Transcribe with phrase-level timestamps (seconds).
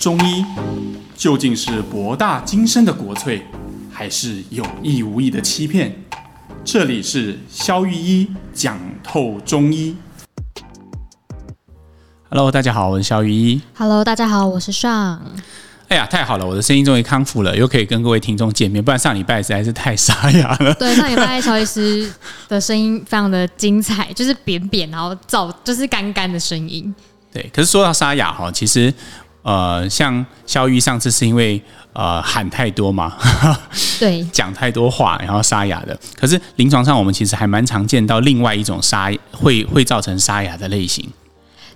[0.00, 0.42] 中医
[1.14, 3.42] 究竟是博大精深的国粹，
[3.92, 5.94] 还是有意无意的欺骗？
[6.64, 9.94] 这里是肖玉一讲透中医。
[12.30, 13.60] Hello，大家好，我是肖玉一。
[13.74, 15.20] Hello，大家好，我是尚。
[15.88, 18.82] 哎呀，太好了，我的声音终于康复了，又可以跟各位听众见面。
[18.82, 20.72] 不然上礼拜实在是太沙哑了。
[20.80, 22.10] 对，上礼拜乔医师
[22.48, 26.94] 的声音非常的精彩，就是扁扁，然后燥，就是干干的声音。
[27.30, 28.94] 对，可是说到沙哑哈，其实。
[29.42, 31.60] 呃，像肖玉上次是因为
[31.92, 33.16] 呃喊太多嘛，
[33.98, 35.98] 对， 讲太多话，然后沙哑的。
[36.14, 41.08] 可是临床上我们其实还蛮常见到另外一种沙会会造成沙哑的类型。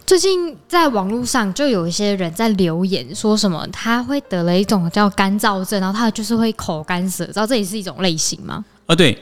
[0.06, 8.62] 最近在网络上就有一些人在留言说什么他会得了一种叫干燥症，然后他就是会口干舌燥，这也是一种类型吗？
[8.86, 9.18] 呃，对，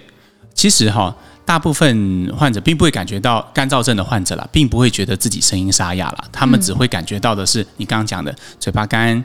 [0.53, 1.15] 其实哈。
[1.45, 9.23] 大部分患者并不会感觉到干燥症的患者啦，并不会觉得自己声音沙哑了，他们只会感觉到的是你刚刚讲的嘴巴干、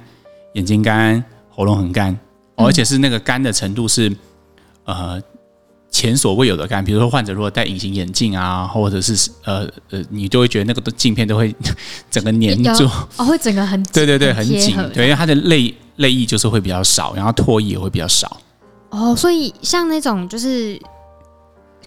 [0.54, 2.18] 眼睛干、喉咙很干，
[2.56, 4.12] 而且是那个干的程度是
[4.86, 5.22] 呃
[5.92, 6.84] 前所未有的干。
[6.84, 11.56] 比如说患者如果戴隐形眼镜啊，或者是呃呃，你就会觉得那个镜片都会
[12.10, 18.38] 整个黏住哦，会整个很 对对对很紧，对，因为它的泪泪液就是会比较少，然后唾液也会比较少。
[18.90, 20.82] 哦，所以像那种就是。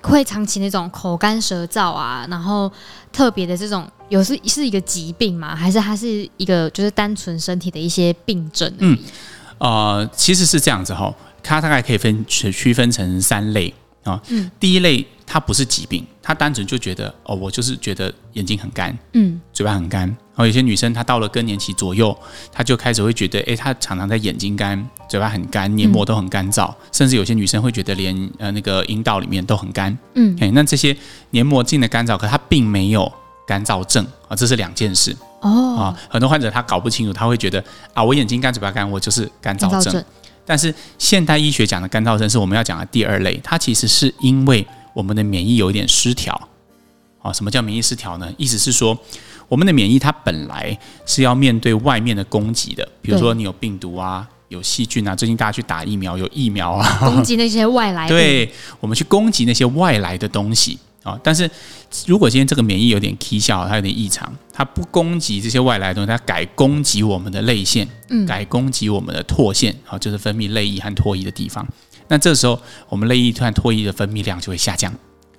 [0.03, 2.71] 会长期那种口干舌燥啊，然后
[3.13, 5.55] 特别的这种有是是一个疾病吗？
[5.55, 8.73] 还是它是一个就是单纯身体的一些病症？
[8.79, 8.99] 嗯，
[9.59, 13.73] 呃，其实是这样子哈，它大概可以分区区分成三类
[14.05, 14.21] 啊。
[14.29, 20.09] 嗯，第一类它不是疾病，它单纯就觉得哦，我就是觉得眼睛很干，嗯，嘴巴很干。
[20.09, 22.17] 然后有些女生她到了更年期左右，
[22.51, 29.97] 她就开始会觉得，哎，她常常在眼睛干，嘴巴很干，黏膜都很干燥，嗯、甚至有些女生会觉得连呃那个阴道里面都很干。
[30.17, 30.97] 嗯，哎，那这些
[31.31, 33.13] 黏膜镜的干燥，可她并没有
[33.47, 35.17] 干燥症啊，这是两件事。
[35.43, 37.63] 哦，啊，很多患者他搞不清楚，他会觉得
[37.95, 39.93] 啊，我眼睛干，嘴巴干，我就是干燥症。
[39.93, 40.05] 症
[40.45, 46.49] 但是现代医学讲的干燥症是我们要讲的第二类，它其实是因为我们的免疫有一点失调。
[47.23, 48.33] 啊，什么叫免疫失调呢？
[48.37, 48.99] 意思是说。
[49.49, 55.17] 我们的免疫它本来是要面对外面的攻击的，比如说你有病毒啊，有细菌啊。
[55.17, 58.11] 最近大家去打疫苗，有疫苗啊，攻击那些外来的。
[58.15, 61.19] 对，我们去攻击那些外来的东西啊。
[61.21, 61.51] 但是
[62.07, 71.67] 如果今天这个免疫有点畸形，它有点异常，它不攻击这些外来的东西，它改攻击我们的泪腺，嗯，改攻击我们的唾腺，啊，就是分泌泪液和唾液的地方。
[72.11, 72.61] 那这时候
[72.91, 74.93] 我们泪液和唾液的分泌量就会下降，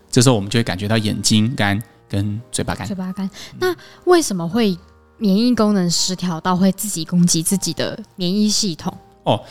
[0.09, 1.79] 这时候我们就会感觉到眼睛干。
[2.11, 3.29] 跟嘴巴干，嘴巴干。
[3.57, 3.73] 那
[4.03, 4.77] 为什么会
[5.17, 8.93] 免疫功能失调到会自己攻击自己的免疫系统？
[9.23, 9.41] 哦，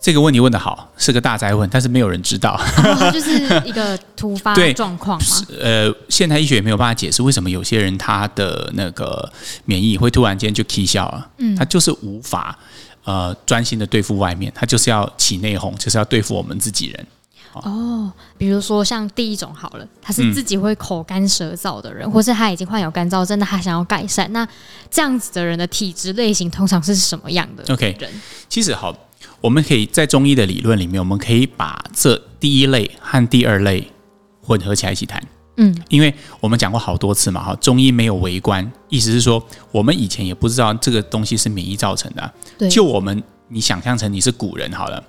[0.00, 2.58] 这个问题问得好，是个大哉问，但是没有人知道。
[2.78, 5.26] 哦、就是一个突发 状况吗？
[5.60, 9.30] 呃，现代医学也没有办法解释为什么有些人他的那个
[9.66, 11.30] 免疫会突然间就起效了。
[11.36, 12.58] 嗯，他就是无法
[13.06, 17.06] 呃专心的对付外面，他就是要起内讧，就是要对付我们自己人。
[17.62, 24.46] 哦，比如说像第一种好了，他是自己会口干舌燥的人，嗯、或是他已经患有干燥症，那他想要改善，那
[24.90, 27.96] 这样子的人的体质类型通常是什么样的？OK，
[28.50, 28.94] 其实好，
[29.40, 33.90] 我们可以在中医的理论里面，我们可以把这第一类和第二类
[34.42, 35.22] 混合起来一起谈。
[35.56, 39.42] 嗯，因为我们讲过好多次嘛，哈，中医没有微观，意思是说，
[39.72, 42.30] 我们以前也不知道这个东西是免疫造成的、啊。
[42.58, 45.02] 对，就我们你想象成你是古人好了。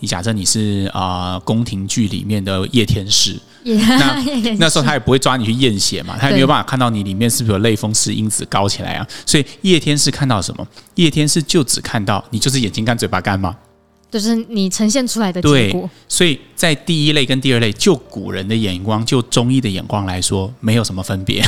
[0.00, 4.22] 你假设你是啊宫廷剧里面的叶天士，那
[4.58, 9.06] 那时候他也不会抓你去验血嘛，他也没有办法看到你里面是不是有类风湿因子高起来啊。
[9.26, 10.66] 所以叶天士看到什么？
[10.94, 13.54] 叶天士就只看到你就是眼睛干、嘴巴干吗？
[14.10, 15.80] 就是你呈现出来的结果。
[15.82, 21.44] 对，所以在第一类跟第二类，就古人的眼光，就中医的眼光来说，没有什么分别。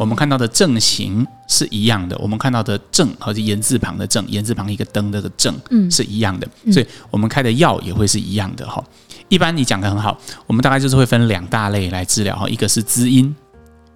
[0.00, 8.82] 我们看到的症型是一样的，我们看到的症和言字旁的症，言字旁一个灯那个症，嗯，是一样的，所以我们开的药也会是一样的哈。
[9.28, 13.36] 一般你讲的很好，我们大概就是会分两大类来治疗哈，一个是滋阴，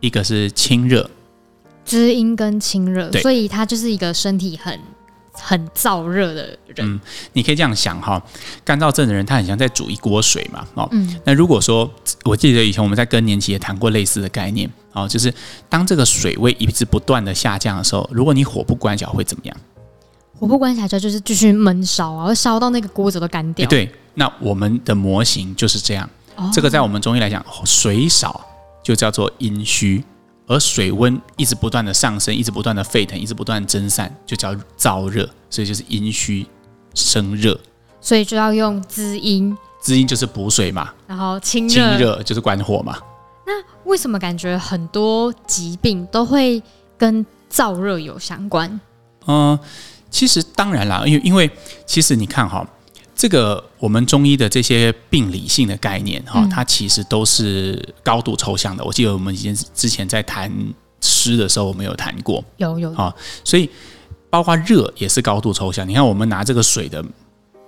[0.00, 1.09] 一个是清热。
[1.87, 4.78] 滋阴跟清热，对，所以它就是一个身体很。
[5.34, 7.01] 很燥热的人，嗯，
[7.33, 8.22] 你可以这样想哈，
[8.65, 11.91] 干燥症的人他很像在煮一锅水嘛，哦，嗯，那如果说
[12.25, 15.33] 我记得以前我们在更年期也谈过类似的概念，哦，就是
[15.69, 19.57] 当这个水位一直不断的下降的时候，如果你火不关小会怎么样？
[20.39, 23.69] 火不关小就就是继续闷烧啊，烧到那个锅子都干掉。
[23.69, 28.45] 对，那我们的模型就是这样，哦，这个在我们中医来讲，水少
[28.83, 30.03] 就叫做阴虚。
[30.46, 36.46] 而水温一直不断的上升，一直不断的沸腾，一直不断蒸散，就叫燥热，所以就是阴虚
[36.94, 37.58] 生热，
[38.00, 42.98] 所以就要用滋阴，滋阴就是补水嘛，然后清清热就是关火嘛。
[43.46, 43.52] 那
[43.84, 46.62] 为什么感觉很多疾病都会
[46.96, 48.80] 跟燥热有相关？
[49.26, 49.58] 嗯，
[50.10, 51.50] 其实当然啦，因为因为
[51.86, 52.66] 其实你看哈，
[53.15, 58.84] 这个我们中医的这些病理性的概念哈，它其实都是高度抽象的。
[58.84, 60.53] 我记得我们以前之前在谈
[61.01, 63.15] 湿的时候，我们有谈过，有有啊，
[63.45, 63.69] 所以
[64.28, 65.89] 包括热也是高度抽象。
[65.89, 67.05] 你看我们拿这个水的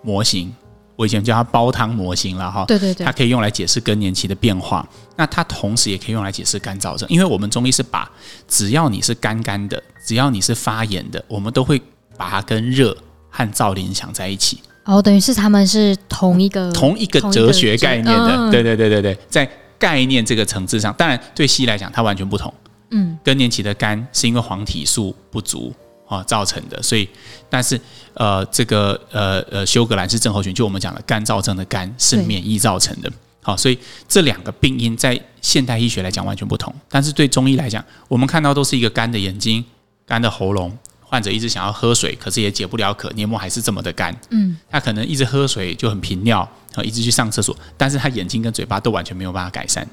[0.02, 0.54] 模型。
[0.98, 4.88] 我以前叫它煲汤模型了哈，对对对，它可以用来解释更年期的变化。
[5.14, 8.10] 那它同时也可以用来解释干燥症，因为我们中医是把
[8.48, 11.78] 只要你是干干的，只要你是发炎的，我们都会
[12.16, 12.96] 把它跟热
[13.28, 14.62] 和燥联想在一起。
[14.86, 19.46] 哦，等于是他们是同一个同一个哲学概念的，嗯、对对对对对，在
[19.78, 22.52] 概念这个层次上，当然对西医来讲它完全不同。
[22.92, 25.74] 嗯，更年期的肝是因为黄体素不足。
[26.08, 27.08] 啊，造成的，所以，
[27.50, 27.76] 但是，
[28.14, 33.10] 呃，这个，呃，呃，休格兰氏症候群，就我们讲的干燥症的干是免疫造成的，
[33.42, 39.64] 好，所以这两个病因在现代医学来讲完全不同，但是对中医来讲，我们看到都是一个干的眼睛、
[40.06, 46.40] 干的喉咙，患者一直想要喝水，可是也解不了渴，黏膜还是这么的干，嗯，他可能一直喝水就很频尿，
[46.72, 49.86] 然后一直去上厕所，但是他眼睛跟嘴巴都完全没有办法改善。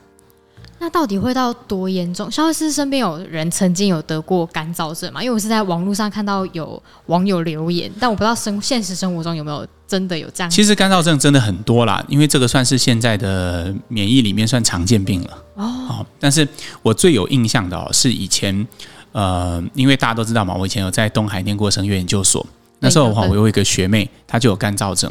[0.80, 2.30] 那到底会到多严重？
[2.30, 5.24] 萧医师身边有人曾经有得过干燥症吗？
[5.24, 10.50] 因为我是在网络上看到有网友留言，但我不知道生现实生活中有没有真的有这样。
[10.50, 16.06] 其实干燥症真的很多啦，因为这个算是现在的免疫里面算常见病了哦，哦。
[16.20, 16.46] 但是
[16.82, 18.68] 我最有印象的哦，是以前
[19.14, 22.46] 呃，因为大家都知道嘛，我以前有在东海念过声乐研究所，
[22.80, 25.10] 那时候的话我有一个学妹，她就有干燥症。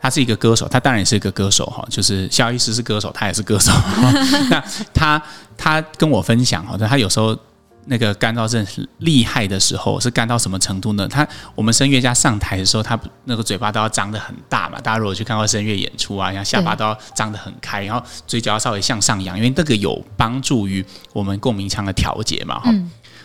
[0.00, 3.70] 他是一个歌手，他当然也是一个歌手哈，就是肖医师是歌手，他也是歌手。
[4.50, 5.22] 那他
[5.56, 7.38] 他跟我分享哈，他有时候
[7.86, 8.66] 那个干燥症
[8.98, 11.06] 厉害的时候是干到什么程度呢？
[11.08, 14.80] 他我们声乐家上台的时候，他那个嘴巴都要张得很大嘛。
[14.80, 22.60] 大家如果去看过声乐演出啊，然后下巴都要张得很开，然后嘴角要稍微向上扬，因为那个有帮助于我们共鸣腔的调节嘛。
[22.60, 22.72] 哈，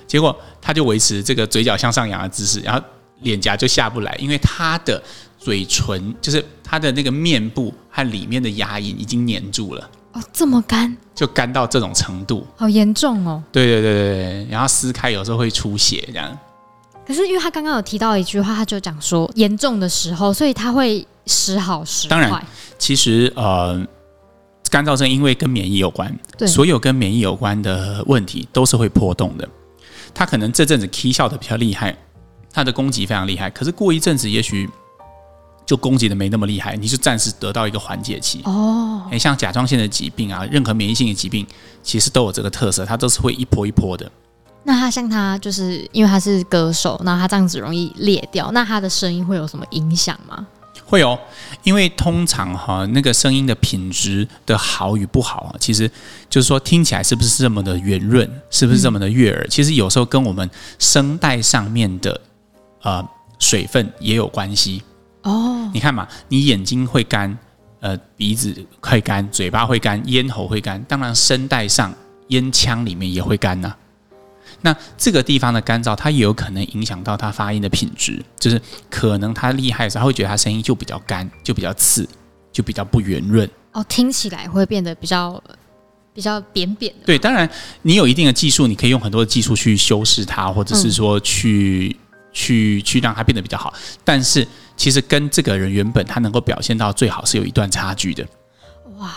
[0.07, 2.81] 结果他就维持这个嘴角向上扬的姿势，然后
[3.21, 5.01] 脸颊就下不来，因为他的。
[5.39, 13.43] 嘴唇就是他的那个面部和里面的牙龈已经粘住了哦，这么干，就干到这种程度，好严重哦。
[13.51, 16.35] 对对对对对，然后撕开有时候会出血这样。
[17.05, 22.09] 可是因为他刚刚有提到一句话，他就讲说严重的时候，所以他会时好时坏。
[22.09, 22.45] 当然，
[22.79, 23.79] 其实呃，
[24.71, 29.47] 干燥症因为跟免疫有关，对，所有跟免疫有关的问题都是会波动的。
[30.13, 31.95] 他可能这阵子 K 笑的比较厉害，
[32.51, 34.67] 他的攻击非常厉害，可是过一阵子也许。
[35.67, 38.41] 就攻击的没那么厉害，你就暂时得到一个缓解期。
[38.45, 41.45] 哦，诶，像甲状腺的疾病啊，任何免疫性的疾病，
[41.83, 44.09] 其实都有这个特色，它都是会一波一波的。
[44.63, 50.47] 那他像他就是因为他是歌手，那他这样子容易裂掉，那他的声音会有什么影响吗？
[50.85, 51.17] 会有，
[51.63, 55.89] 因为通常哈那个声音的品质的好与不好啊，其实
[56.29, 60.49] 就是说听起来是不是这么的圆润，是不是这么的悦耳，嗯、其实有时候跟我们
[60.79, 62.21] 声带上面的
[62.83, 63.05] 呃
[63.39, 64.81] 水分也有关系。
[65.27, 67.37] 哦，你看嘛，你眼睛会干，
[67.81, 71.93] 呃，鼻子会干，嘴巴会干，咽喉会干，当然声带上
[72.29, 73.77] 咽腔里面也会干呐、啊。
[74.61, 82.07] 那这个地方的干燥，它也有可能影响到他发音的品质，就是可能他厉害的时候，他会觉得他声音就比较干，就比较刺，
[82.53, 83.47] 就比较不圆润。
[83.73, 85.43] 哦，听起来会变得比较
[86.13, 87.05] 比较扁扁的。
[87.05, 87.47] 对，当然
[87.81, 93.73] 你有一定的技术，你可以用很多的技术去修饰它，或者是说去、嗯、去去让它变得比较好，
[94.05, 94.47] 但是。
[94.77, 98.25] 其实跟这个人原本他能够表现到最好是有一段差距的。
[98.99, 99.11] 哇，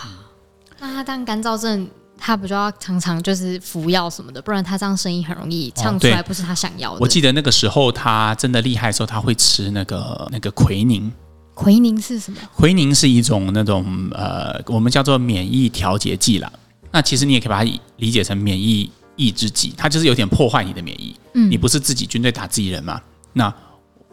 [0.79, 1.87] 那他当干燥症，
[2.17, 6.99] 他不就要常常就是服药什么的，不然他这样声音很容易唱出来不是他想要的。
[6.99, 11.11] 我记得那个时候他真的厉害的时候，他会吃那个那个奎宁。
[11.53, 12.37] 奎宁是什么？
[12.55, 16.51] 奎宁是一种那种呃，我们叫做免疫调节剂啦。
[16.91, 21.15] 那其实你也可以把它理解成免疫抑制剂，它就是有点破坏你的免疫。
[21.35, 22.99] 嗯，你不是自己军队打自己人嘛？
[23.33, 23.53] 那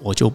[0.03, 0.31] 我就。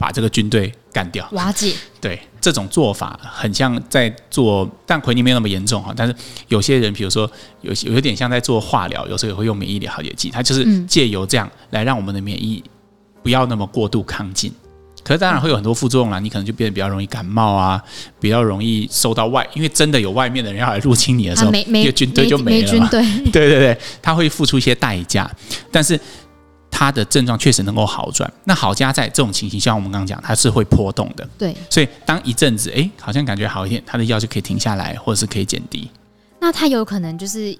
[0.00, 1.74] 把这个军队干掉，瓦解。
[2.00, 5.92] 对，这种做法很像在做，但奎宁没有那么严重哈。
[5.94, 6.14] 但是
[6.48, 7.30] 有些人，比如说
[7.60, 12.64] 有有有点像在做化疗，有时候也会用免疫的调节剂，它就是借由这样来让我们的免疫
[13.22, 14.50] 不要那么过度亢进。
[15.04, 17.82] 可是当然会有很多副作用啦，你可能就变得比较容易感冒啊，
[18.18, 22.88] 比较容易受到外，因为真的有外面的人要来入侵你的时候，一个军队就没了嘛。
[22.90, 25.30] 对对 对，他会付出一些代价，
[25.70, 26.00] 但是。
[26.80, 31.28] 他的症状确实能够好转，那好加在这种情形，像我们刚刚讲，它是会波动的。
[31.36, 35.90] 对，所以当一阵子，哎，好像感觉好一点，他的药就可以停下来，或者是可以减低。
[36.40, 37.54] 那他有可能就是，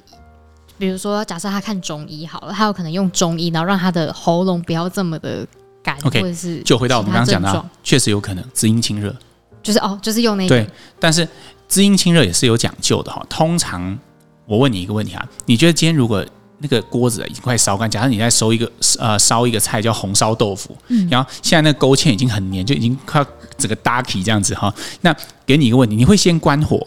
[0.78, 5.46] 比如说，假设他看中医好了，他有可能用中医，然后让他的喉咙不要这么的
[5.82, 9.14] 干，okay, 或者是就回到我们刚刚讲的，确实有可能滋阴清热，
[9.62, 10.48] 就是哦，就是用那个。
[10.48, 10.66] 对，
[10.98, 11.28] 但是
[11.68, 13.22] 滋阴清热也是有讲究的哈。
[13.28, 13.98] 通常
[14.46, 16.24] 我问你一个问题啊，你觉得今天如果
[16.60, 23.26] 那个锅子已经快烧干，假设你在烧一个呃烧一个菜叫红烧豆腐，嗯，然后现在那个勾芡已经很黏，就已经快要
[23.56, 24.72] 整个搭起这样子哈。
[25.00, 25.14] 那
[25.46, 26.86] 给你一个问题，你会先关火，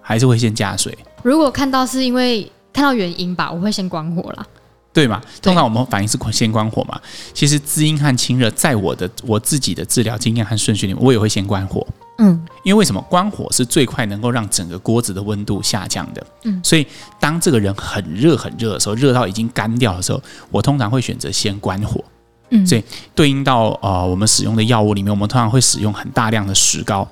[0.00, 0.96] 还是会先加水？
[1.22, 4.46] 如果看到是因为看到原因吧，我会先关火啦。
[4.94, 5.22] 对嘛？
[5.40, 7.00] 通常我们反应是先关火嘛。
[7.32, 11.86] 其实滋阴和清热，在我的我自己的治疗经验和顺序里面，我也会先关火。
[12.18, 16.26] 嗯，因为为什么关火是最快能够让整个锅子的温度下降的？
[16.44, 16.86] 嗯，所以
[17.18, 22.04] 当这个人很热很热的时候，热到已经干掉的时候，我通常会选择先关火。
[22.50, 27.08] 嗯，所以对应到呃我们使用的药物里面，我们通常会使用很大量的石膏。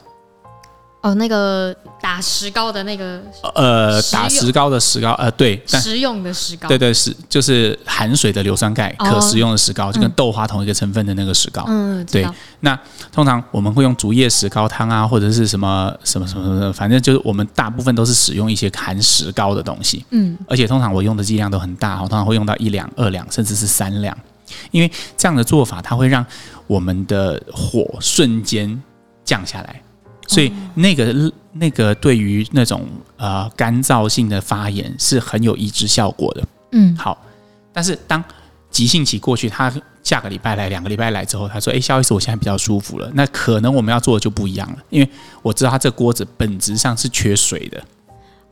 [1.02, 3.22] 哦，那个打石膏的那个，
[3.54, 12.28] 呃，打石膏的石膏，呃，对，食用的石膏，对对是，就是含水的硫酸钙，可食用的石膏，就跟豆花同一个成分的那个石膏，嗯，对。
[12.60, 12.78] 那
[13.10, 24.14] 通常我们会用竹叶石膏汤啊，或者是什么什么什么什么，反正就是我们大部分都是使用一些含石膏的东西，嗯，而且通常我用的剂量都很大，我通常会用到一两、二两，甚至是三两，
[24.70, 26.24] 因为这样的做法它会让
[26.66, 28.82] 我们的火瞬间
[29.24, 29.82] 降下来。
[30.30, 36.44] 所以那个那个对于那种呃干燥性的发炎是很有抑制效果的。
[36.70, 37.20] 嗯，好。
[37.72, 38.22] 但是当
[38.70, 39.72] 急性期过去，他
[40.04, 45.10] 下个礼拜来，两个礼拜来之后，他说：“哎，肖医师，我现在比较舒服了。”那可能我们要做的就不一样了，因为
[45.42, 47.82] 我知道他这锅子本质上是缺水的。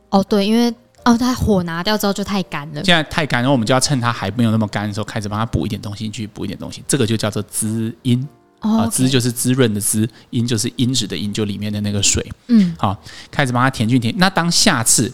[0.09, 0.69] 哦，对，因为
[1.05, 2.83] 哦，他火拿掉之后就太干了。
[2.83, 8.27] 现在太干，然后我们就要趁它还没有那么干的时候，开始帮他补一点东西进去，补一点东西，这个就叫做滋阴。
[8.59, 12.25] 啊，滋就是滋润的滋，阴就是阴质的阴，就里面的那个水。
[12.47, 12.95] 嗯，好，
[13.31, 14.13] 开始帮它填进填。
[14.17, 15.11] 那当下次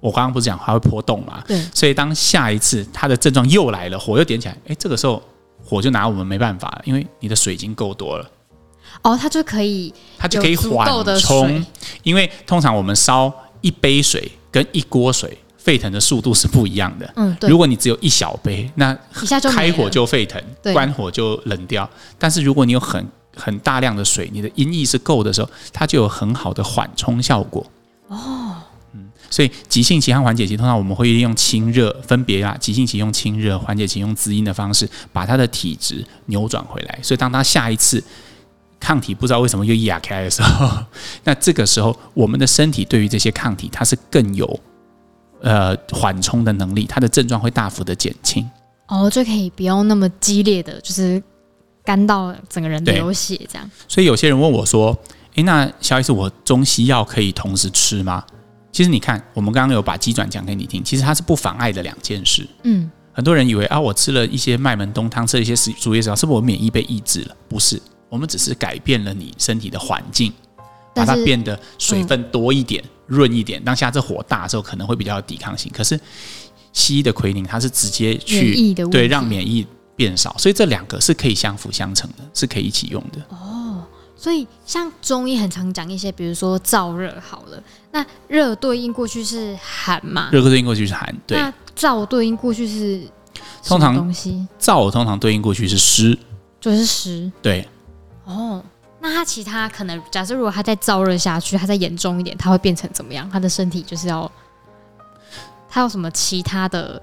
[0.00, 1.42] 我刚刚不是讲它会波动嘛？
[1.46, 1.60] 对。
[1.74, 5.22] 所以当下一次它的症状又来了，火又点起来，哎，这个时候
[5.64, 8.30] 火就拿我们没办法了，因为你的水已经够多了。
[9.02, 11.64] 哦，它就可以，它就可以缓冲。
[12.02, 15.38] 因为通常我们烧一杯水跟一锅水。
[15.64, 17.10] 沸腾的速度是不一样的。
[17.16, 17.48] 嗯，对。
[17.48, 18.94] 如果你只有一小杯，那
[19.50, 20.38] 开火就沸腾，
[20.74, 21.88] 关火就冷掉。
[22.18, 23.02] 但是如果你有很
[23.34, 27.66] 很大量的水，你的阴液是够的时候，它就有很好的缓冲效果。
[28.08, 28.56] 哦，
[28.92, 36.98] 嗯，所以急性期和缓解期，通常我们会利用清热分别啊，急性期用清热，缓解期用滋阴的方式，把它的体质扭转回来。
[37.02, 38.04] 所以当它下一次
[38.78, 40.68] 抗体不知道为什么又压开的时候，
[41.24, 44.60] 那这个时候我们的身体对于这些抗体，它是更有。
[45.44, 48.48] 呃，缓冲的能力，它的症状会大幅的减轻，
[48.88, 51.22] 哦，就可以不用那么激烈的，就是
[51.84, 53.70] 干到整个人流血这样。
[53.86, 54.98] 所以有些人问我说
[55.36, 58.24] ：“诶，那萧医师，我中西药可以同时吃吗？”
[58.72, 62.48] 其实你看，我们刚刚有把鸡转讲给你听，其实它是不妨碍的两件事。
[62.62, 67.36] 嗯，很多人以为啊，我吃了一些麦门冬汤，吃了一些竹叶草，是不是我免疫被抑制了？
[67.50, 70.32] 不是，我们只是改变了你身体的环境，
[70.94, 72.82] 把它变得水分多一点。
[73.06, 75.70] 润一点，当下这火大的时候可能会比较有抵抗性。
[75.74, 76.00] 可是
[76.72, 83.20] 西医的奎宁它是直接去对让免疫变少，所以这两个是可以相辅相成的，是可以一起用的。
[83.28, 83.84] 哦，
[84.16, 90.30] 所以像中医很常讲一些，比如说燥热好了，那热对应过去是寒嘛？
[90.32, 91.38] 热对应过去是寒，对。
[91.38, 93.06] 那燥对应过去是
[93.62, 96.18] 通常东西燥通常对应过去是湿，
[96.58, 97.30] 就是湿。
[97.42, 97.68] 对。
[98.24, 98.64] 哦。
[99.04, 103.28] 那他其他可能，假设如果他再燥热下去，他再严重一点，他会变成怎么样？
[103.28, 104.32] 他的身体就是要，
[105.68, 107.02] 他有什么其他的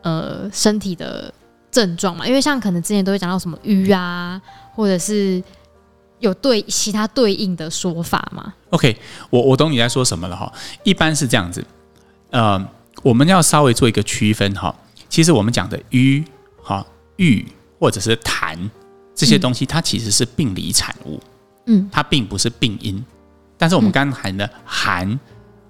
[0.00, 1.30] 呃身体的
[1.70, 2.26] 症状嘛？
[2.26, 4.40] 因为像可能之前都会讲到什么瘀啊，
[4.74, 5.44] 或者是
[6.20, 10.50] 有对其他对应的说法吗？OK，我我懂你在说什么了哈。
[10.84, 11.62] 一般是这样子，
[12.30, 12.66] 呃，
[13.02, 14.74] 我们要稍微做一个区分哈。
[15.10, 16.24] 其实我们讲的瘀
[16.62, 16.82] 哈、
[17.16, 17.46] 郁
[17.78, 18.56] 或者是痰
[19.14, 21.20] 这些东西，它其实是病理产物。
[21.22, 21.31] 嗯，
[21.90, 23.04] 它并不是病因，
[23.56, 25.18] 但是我们刚才谈的寒、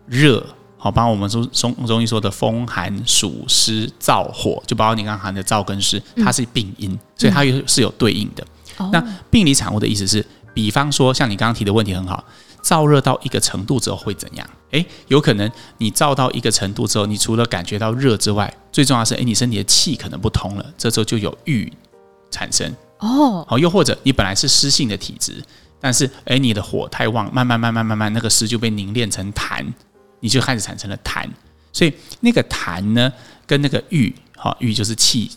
[0.07, 0.45] 热，
[0.79, 8.45] 好，包括我们说中中医说的风寒暑湿燥火，就包括你刚刚谈的燥跟湿，它是病因，所以它又是有对应的。
[8.91, 12.25] 那病理产物的意思是，比方说像你刚刚提的问题很好，
[12.65, 14.49] 燥热到一个程度之后会怎样？
[14.71, 21.71] 诶，有可能你燥到一个程度之后，你除了感觉到热之外，最重要的是，诶，你身体的气可能不通了，这时候就有郁
[22.31, 22.75] 产生。
[22.99, 25.43] 哦，好，又或者你本来是湿性的体质。
[25.85, 29.67] 但是，哎，你的火太旺，慢慢慢慢慢慢，那个湿就被凝练成痰，
[30.21, 31.27] 你就开始产生了痰。
[31.73, 33.13] 所以那个痰呢，
[33.45, 35.29] 跟那个郁，哈，郁就是气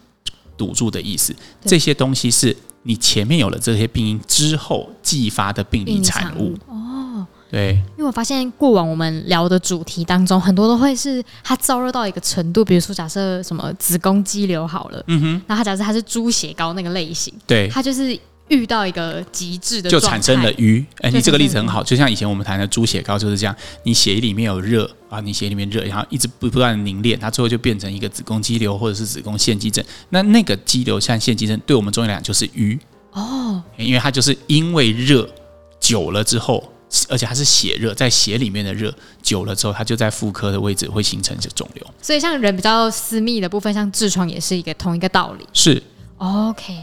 [0.55, 1.35] 堵住的意思。
[1.63, 6.55] 这些东西是你前面有了这些病因之后继发的病理产物。
[6.67, 7.81] 哦，对。
[7.97, 18.15] 因为我发现过往我们聊的主题当中，很多都会是它燥热到一个程度，比如说假设什么子宫肌瘤好了，嗯哼，那它假设它是猪血糕那个类型，对，它就是。
[18.49, 20.85] 遇到一个极致的，就产生了瘀。
[21.01, 29.83] 哎，你这个例子很好，就像以前我们谈的猪血糕就是这样，你血液里面有热啊，你血液里面热，然后一直不不断的凝练，它最后就变成一个子宫肌瘤或者是子宫腺肌症。
[30.09, 32.79] 那那个肌瘤像腺肌症，对我们中医来讲就是瘀
[33.13, 35.27] 哦，因为它就是因为热
[35.79, 36.71] 久了之后，
[37.09, 41.85] 而且它是血热，在血里面的热久了之后，它就在妇科的位置会形成这肿瘤。
[42.01, 45.47] 所以像人比较私密的部分，像痔疮也是一个同一个道理。
[45.51, 45.81] 是
[46.17, 46.75] ，OK。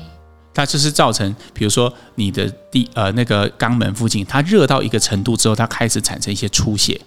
[0.54, 7.00] 它就是造成，比如说你的地呃那个肛门附近，它热到一个程度之后，它开始产生一些出血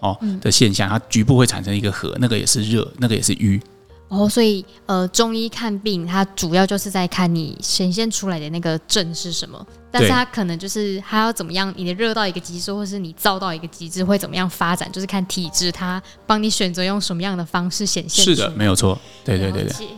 [0.00, 3.60] 哦的现象，它局部会产生一个核，那个也是热，那个也是瘀。
[4.08, 18.24] 哦，所以呃中医看病，它主要就是在看你显现出来的那个症是什么，但是它可能就是它要怎么样，你的热到一个极致，或是你燥到一个极致会怎么样发展，就是看体质，它帮你选择用什么样的方式显现。
[18.24, 19.88] 是的，没有错，对对对对。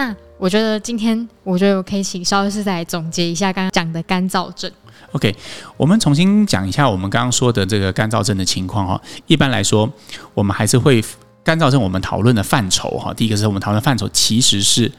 [0.00, 0.16] 那。
[0.38, 4.72] 我觉得今天，我觉得我可以请萧医师再来总结一下刚刚讲的干燥症。
[5.12, 5.36] OK，
[5.76, 8.98] 我们重新讲一下我们刚刚说的这个干燥症的情况哈。
[9.26, 9.86] 一般来说，
[10.32, 11.04] 我们还是会
[11.44, 13.12] 干燥症，我们讨论的范畴哈。
[13.12, 14.90] 第一个是我们讨论范畴，其实是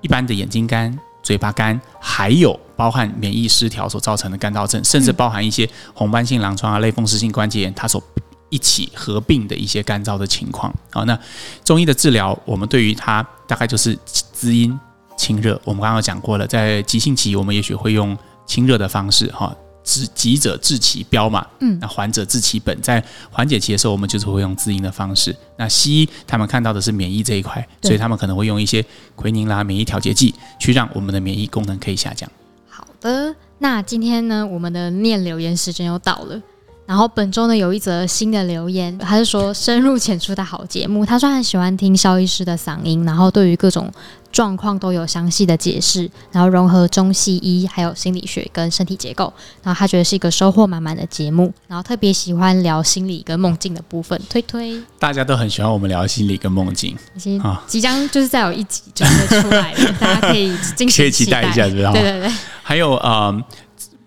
[0.00, 8.02] 一般的眼睛干、嘴巴干，还有包含免疫失调所造成的干燥症，甚至包含一些红斑性狼疮啊、类风湿性关节炎，它所
[8.50, 10.74] 一起合并的一些干燥的情况。
[10.90, 11.18] 好，那
[11.64, 14.78] 中医的治疗，我们对于它大概就是滋阴。
[15.18, 19.52] 清热，我们刚刚讲过了，在急性期，我们也许会用清热的方式，哈，
[19.82, 25.34] 治急者治其标嘛，嗯，那缓者治其本，在缓解期的时候，我们就是会用滋阴的方式。
[25.56, 28.84] 那西医他们看到的是免疫这一块，所以他们可能会用一些
[29.16, 32.30] 奎宁啦、免疫调节剂，去让我们的免疫功能可以下降。
[32.68, 36.40] 好的，那今天呢，我们的念留言时间又到了。
[36.88, 41.04] 然后本周呢，有一则新的留言，他是说 深入浅出的好节目。
[41.04, 43.92] 他说很喜欢听肖医师的嗓音，然后对于各种
[44.32, 49.30] 状况都有详细的解释，然后融合中西医还有心理学跟身体结构，
[49.62, 51.52] 然后他觉得是一个收获满满的节目。
[51.66, 54.80] 然后特别喜欢聊心理跟梦境的部分，推推。
[54.98, 62.00] 大家都很喜欢我们聊心理跟梦境，已经即将就是再有一集就会出来了， 大家可以敬请期待一下，知道吗？
[62.00, 62.32] 对对对。
[62.62, 63.44] 还有呃，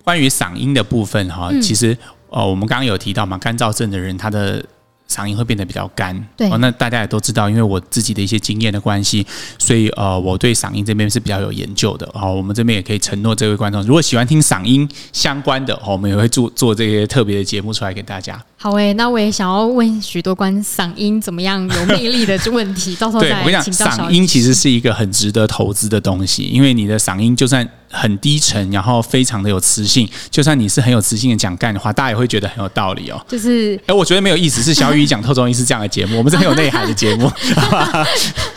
[0.04, 1.96] 关于嗓音的部分哈，其实。
[2.32, 4.64] 哦，我们刚刚有提到嘛，干燥症的人他的
[5.08, 6.18] 嗓音会变得比较干。
[6.38, 9.28] 对，哦，那大家也都知道，因为我自己的一些经验的关系，
[9.60, 12.10] 所以呃，我对嗓音这边是比较有研究的。
[12.14, 18.42] 好，我们这边也可以承诺这位观众，如果喜欢听嗓音相关的，哦我们也会做做这些特别的节目出来给大家。
[18.62, 27.68] 好诶、欸，那我也想要问许多关于嗓音怎么样有魅力的问题， 到时候再我跟你讲，嗓音其实是一个很值得投资的东西，因为你的嗓音就算。
[27.94, 30.10] 很低沉，然后非常的有磁性。
[30.30, 33.22] 就算你是很有磁性的讲干的话，大家也会觉得很有道理哦。
[33.28, 34.64] 就是，哎，我觉得没有意思。
[34.64, 37.30] 是小雨讲透中医是这样的节目，我们是很有内涵的节目。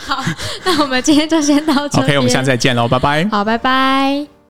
[0.05, 0.23] 好，
[0.63, 2.05] 那我们今天就先到这里。
[2.05, 3.27] OK，我们下次再见喽，拜拜。
[3.29, 4.34] 好，拜拜。